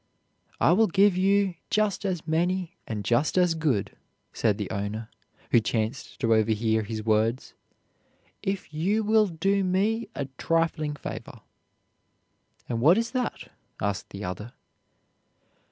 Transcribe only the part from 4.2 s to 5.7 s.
said the owner, who